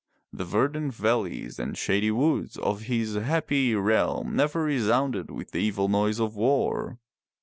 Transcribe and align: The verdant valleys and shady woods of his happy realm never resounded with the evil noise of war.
The 0.33 0.45
verdant 0.45 0.95
valleys 0.95 1.59
and 1.59 1.77
shady 1.77 2.09
woods 2.09 2.57
of 2.57 2.81
his 2.85 3.13
happy 3.13 3.75
realm 3.75 4.35
never 4.35 4.63
resounded 4.63 5.29
with 5.29 5.51
the 5.51 5.59
evil 5.59 5.89
noise 5.89 6.19
of 6.19 6.35
war. 6.35 6.97